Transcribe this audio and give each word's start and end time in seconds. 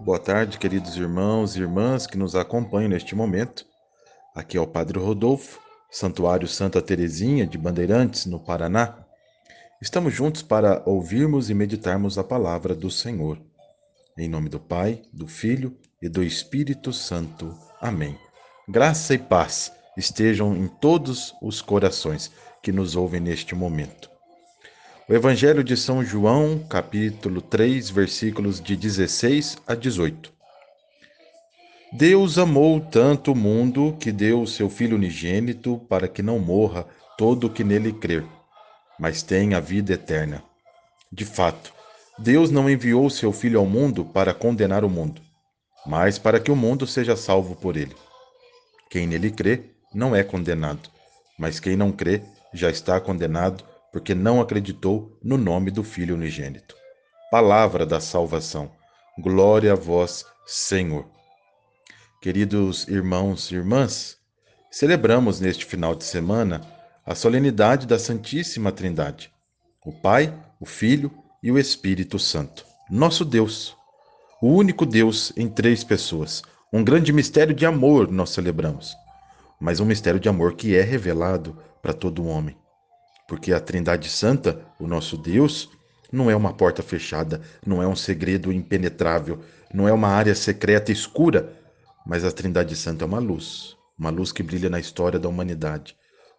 Boa 0.00 0.18
tarde, 0.20 0.58
queridos 0.58 0.96
irmãos 0.96 1.56
e 1.56 1.60
irmãs 1.60 2.06
que 2.06 2.16
nos 2.16 2.36
acompanham 2.36 2.88
neste 2.88 3.16
momento. 3.16 3.66
Aqui 4.32 4.56
é 4.56 4.60
o 4.60 4.66
Padre 4.66 4.96
Rodolfo, 4.96 5.58
Santuário 5.90 6.46
Santa 6.46 6.80
Teresinha 6.80 7.44
de 7.44 7.58
Bandeirantes, 7.58 8.24
no 8.24 8.38
Paraná. 8.38 9.04
Estamos 9.82 10.14
juntos 10.14 10.40
para 10.40 10.84
ouvirmos 10.86 11.50
e 11.50 11.54
meditarmos 11.54 12.16
a 12.16 12.22
palavra 12.22 12.76
do 12.76 12.88
Senhor. 12.88 13.40
Em 14.16 14.28
nome 14.28 14.48
do 14.48 14.60
Pai, 14.60 15.02
do 15.12 15.26
Filho 15.26 15.76
e 16.00 16.08
do 16.08 16.22
Espírito 16.22 16.92
Santo. 16.92 17.52
Amém. 17.80 18.16
Graça 18.68 19.14
e 19.14 19.18
paz 19.18 19.72
estejam 19.96 20.54
em 20.54 20.68
todos 20.68 21.34
os 21.42 21.60
corações 21.60 22.30
que 22.62 22.70
nos 22.70 22.94
ouvem 22.94 23.20
neste 23.20 23.52
momento. 23.52 24.08
O 25.10 25.14
Evangelho 25.14 25.64
de 25.64 25.74
São 25.74 26.04
João, 26.04 26.58
capítulo 26.68 27.40
3, 27.40 27.88
versículos 27.88 28.60
de 28.60 28.76
16 28.76 29.56
a 29.66 29.74
18. 29.74 30.30
Deus 31.94 32.36
amou 32.36 32.78
tanto 32.78 33.32
o 33.32 33.34
mundo 33.34 33.96
que 33.98 34.12
deu 34.12 34.42
o 34.42 34.46
seu 34.46 34.68
Filho 34.68 34.96
unigênito 34.96 35.78
para 35.88 36.06
que 36.08 36.22
não 36.22 36.38
morra 36.38 36.86
todo 37.16 37.46
o 37.46 37.50
que 37.50 37.64
nele 37.64 37.90
crer, 37.90 38.22
mas 39.00 39.22
tenha 39.22 39.62
vida 39.62 39.94
eterna. 39.94 40.42
De 41.10 41.24
fato, 41.24 41.72
Deus 42.18 42.50
não 42.50 42.68
enviou 42.68 43.08
seu 43.08 43.32
Filho 43.32 43.58
ao 43.60 43.64
mundo 43.64 44.04
para 44.04 44.34
condenar 44.34 44.84
o 44.84 44.90
mundo, 44.90 45.22
mas 45.86 46.18
para 46.18 46.38
que 46.38 46.50
o 46.50 46.56
mundo 46.56 46.86
seja 46.86 47.16
salvo 47.16 47.56
por 47.56 47.78
ele. 47.78 47.96
Quem 48.90 49.06
nele 49.06 49.30
crê 49.30 49.70
não 49.94 50.14
é 50.14 50.22
condenado, 50.22 50.90
mas 51.38 51.58
quem 51.58 51.76
não 51.76 51.90
crê 51.90 52.20
já 52.52 52.68
está 52.68 53.00
condenado 53.00 53.64
porque 53.98 54.14
não 54.14 54.40
acreditou 54.40 55.18
no 55.20 55.36
nome 55.36 55.72
do 55.72 55.82
Filho 55.82 56.14
unigênito. 56.14 56.76
Palavra 57.32 57.84
da 57.84 57.98
salvação. 57.98 58.70
Glória 59.18 59.72
a 59.72 59.74
vós, 59.74 60.24
Senhor. 60.46 61.04
Queridos 62.22 62.86
irmãos 62.86 63.50
e 63.50 63.56
irmãs, 63.56 64.16
celebramos 64.70 65.40
neste 65.40 65.64
final 65.64 65.96
de 65.96 66.04
semana 66.04 66.60
a 67.04 67.16
solenidade 67.16 67.88
da 67.88 67.98
Santíssima 67.98 68.70
Trindade, 68.70 69.32
o 69.84 69.90
Pai, 69.90 70.32
o 70.60 70.64
Filho 70.64 71.10
e 71.42 71.50
o 71.50 71.58
Espírito 71.58 72.20
Santo. 72.20 72.64
Nosso 72.88 73.24
Deus, 73.24 73.76
o 74.40 74.46
único 74.46 74.86
Deus 74.86 75.32
em 75.36 75.48
três 75.48 75.82
pessoas. 75.82 76.44
Um 76.72 76.84
grande 76.84 77.12
mistério 77.12 77.52
de 77.52 77.66
amor 77.66 78.08
nós 78.12 78.30
celebramos, 78.30 78.94
mas 79.60 79.80
um 79.80 79.84
mistério 79.84 80.20
de 80.20 80.28
amor 80.28 80.54
que 80.54 80.76
é 80.76 80.82
revelado 80.82 81.58
para 81.82 81.92
todo 81.92 82.24
homem 82.24 82.56
porque 83.28 83.52
a 83.52 83.60
Trindade 83.60 84.08
Santa, 84.08 84.66
o 84.80 84.86
nosso 84.86 85.16
Deus, 85.18 85.70
não 86.10 86.30
é 86.30 86.34
uma 86.34 86.54
porta 86.54 86.82
fechada, 86.82 87.42
não 87.64 87.82
é 87.82 87.86
um 87.86 87.94
segredo 87.94 88.50
impenetrável, 88.50 89.40
não 89.72 89.86
é 89.86 89.92
uma 89.92 90.08
área 90.08 90.34
secreta 90.34 90.90
escura, 90.90 91.52
mas 92.06 92.24
a 92.24 92.32
Trindade 92.32 92.74
Santa 92.74 93.04
é 93.04 93.06
uma 93.06 93.18
luz, 93.18 93.76
uma 93.98 94.08
luz 94.08 94.32
que 94.32 94.42
brilha 94.42 94.70
na 94.70 94.80
história 94.80 95.18
da 95.18 95.28
humanidade, 95.28 95.94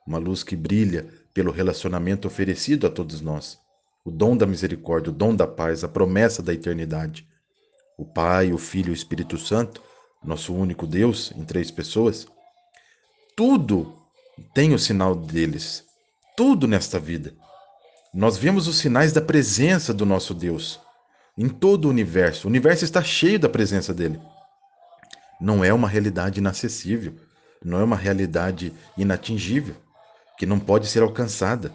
uma 0.05 0.17
luz 0.17 0.43
que 0.43 0.55
brilha 0.55 1.07
pelo 1.31 1.51
relacionamento 1.51 2.27
oferecido 2.27 2.87
a 2.87 2.89
todos 2.89 3.21
nós, 3.21 3.59
o 4.03 4.09
dom 4.09 4.35
da 4.35 4.47
misericórdia, 4.47 5.11
o 5.11 5.15
dom 5.15 5.35
da 5.35 5.45
paz, 5.45 5.83
a 5.83 5.87
promessa 5.87 6.41
da 6.41 6.53
eternidade. 6.53 7.27
O 7.95 8.05
Pai, 8.05 8.51
o 8.51 8.57
Filho 8.57 8.87
e 8.87 8.91
o 8.91 8.93
Espírito 8.93 9.37
Santo, 9.37 9.83
nosso 10.23 10.55
único 10.55 10.87
Deus 10.87 11.31
em 11.35 11.43
três 11.43 11.69
pessoas, 11.69 12.25
tudo 13.35 13.95
tem 14.53 14.73
o 14.73 14.79
sinal 14.79 15.13
deles, 15.13 15.83
tudo 16.39 16.69
nesta 16.69 16.97
vida. 16.97 17.33
Nós 18.13 18.37
vemos 18.37 18.65
os 18.69 18.77
sinais 18.77 19.11
da 19.11 19.19
presença 19.19 19.93
do 19.93 20.05
nosso 20.05 20.33
Deus 20.33 20.79
em 21.37 21.49
todo 21.49 21.83
o 21.83 21.89
universo. 21.89 22.47
O 22.47 22.49
universo 22.49 22.85
está 22.85 23.03
cheio 23.03 23.37
da 23.37 23.49
presença 23.49 23.93
dele. 23.93 24.21
Não 25.41 25.65
é 25.65 25.73
uma 25.73 25.89
realidade 25.89 26.39
inacessível, 26.39 27.13
não 27.61 27.81
é 27.81 27.83
uma 27.83 27.97
realidade 27.97 28.73
inatingível, 28.97 29.75
que 30.37 30.45
não 30.45 30.61
pode 30.61 30.87
ser 30.87 31.03
alcançada. 31.03 31.73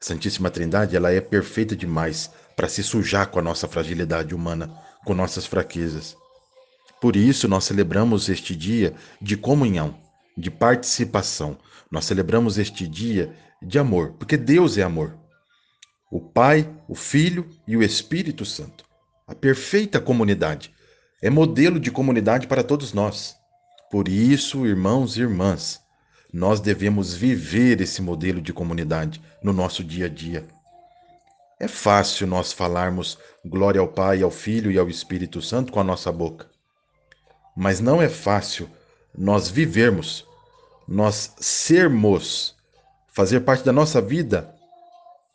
A 0.00 0.04
Santíssima 0.04 0.52
Trindade, 0.52 0.94
ela 0.94 1.10
é 1.10 1.20
perfeita 1.20 1.74
demais 1.74 2.30
para 2.54 2.68
se 2.68 2.84
sujar 2.84 3.26
com 3.26 3.40
a 3.40 3.42
nossa 3.42 3.66
fragilidade 3.66 4.36
humana, 4.36 4.72
com 5.04 5.14
nossas 5.14 5.46
fraquezas. 5.46 6.16
Por 7.00 7.16
isso 7.16 7.48
nós 7.48 7.64
celebramos 7.64 8.28
este 8.28 8.54
dia 8.54 8.94
de 9.20 9.36
comunhão, 9.36 9.96
de 10.40 10.50
participação. 10.50 11.58
Nós 11.90 12.06
celebramos 12.06 12.58
este 12.58 12.88
dia 12.88 13.34
de 13.62 13.78
amor, 13.78 14.14
porque 14.18 14.36
Deus 14.36 14.78
é 14.78 14.82
amor. 14.82 15.16
O 16.10 16.20
Pai, 16.20 16.68
o 16.88 16.94
Filho 16.94 17.48
e 17.66 17.76
o 17.76 17.82
Espírito 17.82 18.44
Santo. 18.44 18.84
A 19.28 19.34
perfeita 19.34 20.00
comunidade. 20.00 20.74
É 21.22 21.30
modelo 21.30 21.78
de 21.78 21.90
comunidade 21.90 22.46
para 22.46 22.64
todos 22.64 22.92
nós. 22.92 23.36
Por 23.90 24.08
isso, 24.08 24.66
irmãos 24.66 25.16
e 25.16 25.20
irmãs, 25.20 25.80
nós 26.32 26.60
devemos 26.60 27.14
viver 27.14 27.80
esse 27.80 28.00
modelo 28.00 28.40
de 28.40 28.52
comunidade 28.52 29.20
no 29.42 29.52
nosso 29.52 29.84
dia 29.84 30.06
a 30.06 30.08
dia. 30.08 30.46
É 31.58 31.68
fácil 31.68 32.26
nós 32.26 32.52
falarmos 32.52 33.18
glória 33.44 33.80
ao 33.80 33.88
Pai, 33.88 34.22
ao 34.22 34.30
Filho 34.30 34.70
e 34.70 34.78
ao 34.78 34.88
Espírito 34.88 35.42
Santo 35.42 35.70
com 35.70 35.78
a 35.78 35.84
nossa 35.84 36.10
boca. 36.10 36.48
Mas 37.54 37.80
não 37.80 38.00
é 38.00 38.08
fácil 38.08 38.68
nós 39.16 39.50
vivermos, 39.50 40.26
nós 40.90 41.34
sermos 41.38 42.56
fazer 43.06 43.40
parte 43.40 43.64
da 43.64 43.72
nossa 43.72 44.00
vida, 44.00 44.52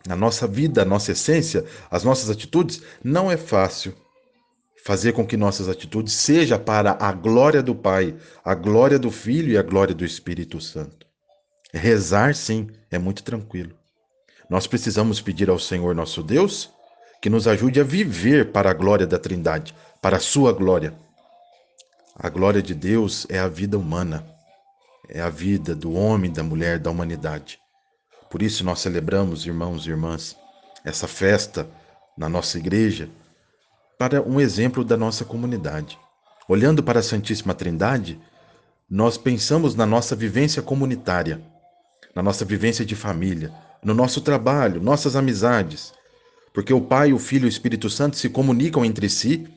a 0.09 0.15
nossa 0.15 0.45
vida, 0.45 0.81
a 0.81 0.85
nossa 0.85 1.13
essência, 1.13 1.65
as 1.89 2.03
nossas 2.03 2.29
atitudes, 2.29 2.81
não 3.01 3.31
é 3.31 3.37
fácil 3.37 3.95
fazer 4.83 5.13
com 5.13 5.25
que 5.25 5.37
nossas 5.37 5.69
atitudes 5.69 6.13
seja 6.13 6.59
para 6.59 6.97
a 6.99 7.11
glória 7.13 7.63
do 7.63 7.73
Pai, 7.73 8.15
a 8.43 8.53
glória 8.53 8.99
do 8.99 9.09
Filho 9.09 9.53
e 9.53 9.57
a 9.57 9.63
glória 9.63 9.95
do 9.95 10.03
Espírito 10.03 10.59
Santo. 10.59 11.07
Rezar, 11.73 12.35
sim, 12.35 12.67
é 12.91 12.99
muito 12.99 13.23
tranquilo. 13.23 13.73
Nós 14.49 14.67
precisamos 14.67 15.21
pedir 15.21 15.49
ao 15.49 15.57
Senhor 15.57 15.95
nosso 15.95 16.21
Deus 16.21 16.69
que 17.21 17.29
nos 17.29 17.47
ajude 17.47 17.79
a 17.79 17.83
viver 17.83 18.51
para 18.51 18.69
a 18.69 18.73
glória 18.73 19.07
da 19.07 19.17
Trindade, 19.17 19.73
para 20.01 20.17
a 20.17 20.19
sua 20.19 20.51
glória. 20.51 20.93
A 22.13 22.29
glória 22.29 22.61
de 22.61 22.75
Deus 22.75 23.25
é 23.29 23.39
a 23.39 23.47
vida 23.47 23.77
humana, 23.79 24.34
é 25.09 25.21
a 25.21 25.29
vida 25.29 25.75
do 25.75 25.93
homem, 25.93 26.31
da 26.31 26.43
mulher, 26.43 26.79
da 26.79 26.89
humanidade. 26.89 27.59
Por 28.29 28.41
isso 28.41 28.63
nós 28.63 28.79
celebramos, 28.79 29.45
irmãos 29.45 29.85
e 29.85 29.89
irmãs, 29.89 30.35
essa 30.83 31.07
festa 31.07 31.67
na 32.17 32.29
nossa 32.29 32.57
igreja 32.57 33.09
para 33.97 34.21
um 34.21 34.39
exemplo 34.39 34.83
da 34.83 34.97
nossa 34.97 35.23
comunidade. 35.23 35.97
Olhando 36.47 36.83
para 36.83 36.99
a 36.99 37.03
Santíssima 37.03 37.53
Trindade, 37.53 38.19
nós 38.89 39.17
pensamos 39.17 39.73
na 39.73 39.85
nossa 39.85 40.15
vivência 40.15 40.61
comunitária, 40.61 41.41
na 42.13 42.21
nossa 42.21 42.45
vivência 42.45 42.85
de 42.85 42.95
família, 42.95 43.51
no 43.83 43.93
nosso 43.93 44.21
trabalho, 44.21 44.81
nossas 44.81 45.15
amizades, 45.15 45.93
porque 46.53 46.73
o 46.73 46.81
Pai, 46.81 47.13
o 47.13 47.19
Filho 47.19 47.45
e 47.45 47.47
o 47.47 47.49
Espírito 47.49 47.89
Santo 47.89 48.17
se 48.17 48.29
comunicam 48.29 48.85
entre 48.85 49.09
si 49.09 49.47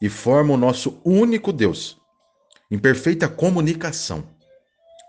e 0.00 0.08
formam 0.08 0.54
o 0.54 0.58
nosso 0.58 1.00
único 1.04 1.52
Deus, 1.52 1.98
em 2.70 2.78
perfeita 2.78 3.28
comunicação. 3.28 4.24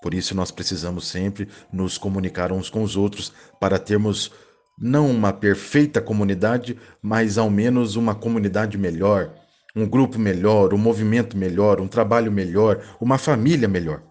Por 0.01 0.13
isso 0.13 0.35
nós 0.35 0.49
precisamos 0.49 1.07
sempre 1.07 1.47
nos 1.71 1.97
comunicar 1.97 2.51
uns 2.51 2.69
com 2.69 2.81
os 2.81 2.97
outros 2.97 3.31
para 3.59 3.77
termos 3.77 4.31
não 4.77 5.09
uma 5.11 5.31
perfeita 5.31 6.01
comunidade, 6.01 6.77
mas 7.01 7.37
ao 7.37 7.49
menos 7.49 7.95
uma 7.95 8.15
comunidade 8.15 8.77
melhor, 8.77 9.31
um 9.75 9.87
grupo 9.87 10.17
melhor, 10.17 10.73
um 10.73 10.77
movimento 10.77 11.37
melhor, 11.37 11.79
um 11.79 11.87
trabalho 11.87 12.31
melhor, 12.31 12.83
uma 12.99 13.19
família 13.19 13.67
melhor. 13.67 14.01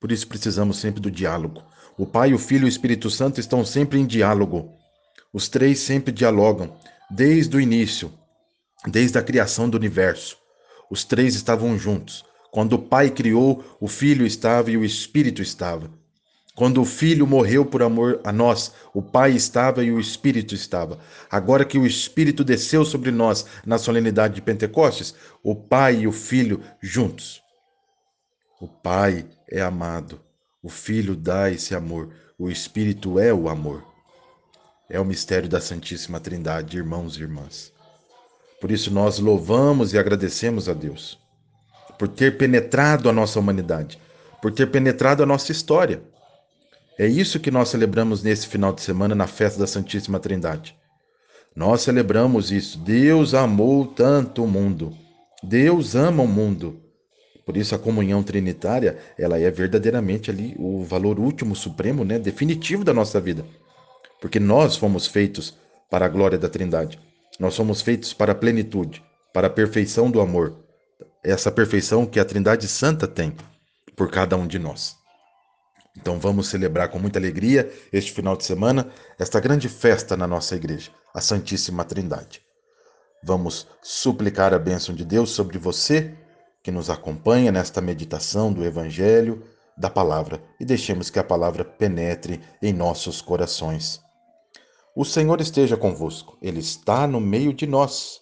Por 0.00 0.10
isso 0.10 0.26
precisamos 0.26 0.78
sempre 0.78 1.00
do 1.00 1.10
diálogo. 1.10 1.62
O 1.96 2.06
Pai, 2.06 2.34
o 2.34 2.38
Filho 2.38 2.62
e 2.62 2.64
o 2.66 2.68
Espírito 2.68 3.08
Santo 3.08 3.40
estão 3.40 3.64
sempre 3.64 3.98
em 3.98 4.06
diálogo. 4.06 4.72
Os 5.32 5.48
três 5.48 5.78
sempre 5.80 6.12
dialogam, 6.12 6.76
desde 7.10 7.56
o 7.56 7.60
início, 7.60 8.12
desde 8.86 9.18
a 9.18 9.22
criação 9.22 9.68
do 9.68 9.76
universo. 9.76 10.36
Os 10.90 11.04
três 11.04 11.34
estavam 11.34 11.78
juntos, 11.78 12.24
quando 12.50 12.74
o 12.74 12.78
Pai 12.78 13.10
criou, 13.10 13.64
o 13.80 13.86
Filho 13.86 14.26
estava 14.26 14.70
e 14.70 14.76
o 14.76 14.84
Espírito 14.84 15.42
estava. 15.42 15.90
Quando 16.54 16.80
o 16.80 16.84
Filho 16.84 17.26
morreu 17.26 17.64
por 17.64 17.82
amor 17.82 18.20
a 18.24 18.32
nós, 18.32 18.72
o 18.92 19.00
Pai 19.00 19.32
estava 19.32 19.84
e 19.84 19.92
o 19.92 20.00
Espírito 20.00 20.54
estava. 20.54 20.98
Agora 21.30 21.64
que 21.64 21.78
o 21.78 21.86
Espírito 21.86 22.42
desceu 22.42 22.84
sobre 22.84 23.12
nós 23.12 23.46
na 23.64 23.78
solenidade 23.78 24.34
de 24.34 24.42
Pentecostes, 24.42 25.14
o 25.42 25.54
Pai 25.54 26.00
e 26.00 26.06
o 26.08 26.12
Filho 26.12 26.60
juntos. 26.80 27.40
O 28.60 28.66
Pai 28.66 29.24
é 29.48 29.60
amado, 29.60 30.20
o 30.60 30.68
Filho 30.68 31.14
dá 31.14 31.48
esse 31.48 31.76
amor, 31.76 32.10
o 32.36 32.50
Espírito 32.50 33.20
é 33.20 33.32
o 33.32 33.48
amor. 33.48 33.84
É 34.90 34.98
o 34.98 35.04
mistério 35.04 35.48
da 35.48 35.60
Santíssima 35.60 36.18
Trindade, 36.18 36.78
irmãos 36.78 37.16
e 37.16 37.20
irmãs. 37.20 37.72
Por 38.60 38.72
isso 38.72 38.90
nós 38.90 39.18
louvamos 39.18 39.92
e 39.92 39.98
agradecemos 39.98 40.68
a 40.68 40.72
Deus 40.72 41.18
por 41.98 42.08
ter 42.08 42.36
penetrado 42.36 43.08
a 43.08 43.12
nossa 43.12 43.38
humanidade, 43.38 43.98
por 44.40 44.52
ter 44.52 44.66
penetrado 44.70 45.22
a 45.22 45.26
nossa 45.26 45.52
história. 45.52 46.02
É 46.98 47.06
isso 47.06 47.40
que 47.40 47.50
nós 47.50 47.68
celebramos 47.68 48.22
nesse 48.22 48.46
final 48.46 48.72
de 48.72 48.80
semana 48.80 49.14
na 49.14 49.26
festa 49.26 49.60
da 49.60 49.66
Santíssima 49.66 50.18
Trindade. 50.18 50.76
Nós 51.54 51.82
celebramos 51.82 52.50
isso. 52.50 52.78
Deus 52.78 53.34
amou 53.34 53.86
tanto 53.86 54.44
o 54.44 54.48
mundo 54.48 54.96
Deus 55.42 55.94
ama 55.94 56.22
o 56.22 56.28
mundo. 56.28 56.80
Por 57.46 57.56
isso 57.56 57.74
a 57.74 57.78
comunhão 57.78 58.22
trinitária, 58.22 58.98
ela 59.16 59.38
é 59.38 59.50
verdadeiramente 59.50 60.30
ali 60.30 60.54
o 60.58 60.82
valor 60.82 61.18
último, 61.18 61.54
supremo, 61.54 62.04
né, 62.04 62.18
definitivo 62.18 62.84
da 62.84 62.92
nossa 62.92 63.20
vida. 63.20 63.44
Porque 64.20 64.40
nós 64.40 64.76
fomos 64.76 65.06
feitos 65.06 65.56
para 65.88 66.04
a 66.06 66.08
glória 66.08 66.36
da 66.36 66.48
Trindade. 66.48 66.98
Nós 67.38 67.54
somos 67.54 67.80
feitos 67.80 68.12
para 68.12 68.32
a 68.32 68.34
plenitude, 68.34 69.02
para 69.32 69.46
a 69.46 69.50
perfeição 69.50 70.10
do 70.10 70.20
amor. 70.20 70.56
Essa 71.24 71.50
perfeição 71.50 72.06
que 72.06 72.20
a 72.20 72.24
Trindade 72.24 72.68
Santa 72.68 73.08
tem 73.08 73.36
por 73.96 74.10
cada 74.10 74.36
um 74.36 74.46
de 74.46 74.58
nós. 74.58 74.96
Então 75.96 76.18
vamos 76.20 76.48
celebrar 76.48 76.88
com 76.90 76.98
muita 76.98 77.18
alegria 77.18 77.72
este 77.92 78.12
final 78.12 78.36
de 78.36 78.44
semana 78.44 78.88
esta 79.18 79.40
grande 79.40 79.68
festa 79.68 80.16
na 80.16 80.28
nossa 80.28 80.54
igreja, 80.54 80.92
a 81.12 81.20
Santíssima 81.20 81.84
Trindade. 81.84 82.40
Vamos 83.24 83.66
suplicar 83.82 84.54
a 84.54 84.58
bênção 84.58 84.94
de 84.94 85.04
Deus 85.04 85.30
sobre 85.30 85.58
você 85.58 86.16
que 86.62 86.70
nos 86.70 86.88
acompanha 86.88 87.50
nesta 87.50 87.80
meditação 87.80 88.52
do 88.52 88.64
Evangelho, 88.64 89.42
da 89.76 89.90
palavra, 89.90 90.40
e 90.60 90.64
deixemos 90.64 91.10
que 91.10 91.18
a 91.18 91.24
palavra 91.24 91.64
penetre 91.64 92.40
em 92.62 92.72
nossos 92.72 93.20
corações. 93.20 94.00
O 94.94 95.04
Senhor 95.04 95.40
esteja 95.40 95.76
convosco, 95.76 96.38
Ele 96.40 96.60
está 96.60 97.06
no 97.06 97.20
meio 97.20 97.52
de 97.52 97.66
nós. 97.66 98.20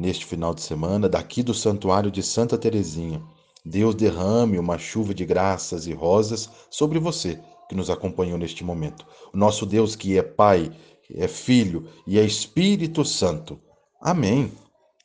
Neste 0.00 0.24
final 0.24 0.54
de 0.54 0.62
semana, 0.62 1.10
daqui 1.10 1.42
do 1.42 1.52
Santuário 1.52 2.10
de 2.10 2.22
Santa 2.22 2.56
Teresinha, 2.56 3.22
Deus 3.62 3.94
derrame 3.94 4.58
uma 4.58 4.78
chuva 4.78 5.12
de 5.12 5.26
graças 5.26 5.86
e 5.86 5.92
rosas 5.92 6.48
sobre 6.70 6.98
você 6.98 7.38
que 7.68 7.74
nos 7.74 7.90
acompanhou 7.90 8.38
neste 8.38 8.64
momento. 8.64 9.04
O 9.30 9.36
nosso 9.36 9.66
Deus 9.66 9.94
que 9.94 10.16
é 10.16 10.22
Pai, 10.22 10.72
é 11.14 11.28
Filho 11.28 11.86
e 12.06 12.18
é 12.18 12.24
Espírito 12.24 13.04
Santo. 13.04 13.60
Amém. 14.00 14.50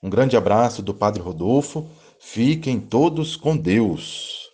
Um 0.02 0.10
grande 0.10 0.38
abraço 0.38 0.82
do 0.82 0.94
Padre 0.94 1.22
Rodolfo. 1.22 1.86
Fiquem 2.18 2.80
todos 2.80 3.36
com 3.36 3.58
Deus. 3.58 4.45